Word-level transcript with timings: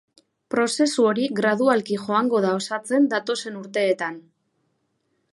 Prozesu 0.53 1.03
hori 1.09 1.25
gradualki 1.39 1.99
joango 2.05 2.41
da 2.45 2.53
osatzen 2.61 3.05
datozen 3.11 3.59
urteetan. 3.59 4.17